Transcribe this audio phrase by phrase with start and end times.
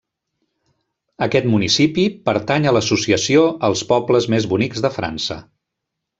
[1.25, 5.39] Aquest municipi pertany a l'associació Els pobles més bonics de França.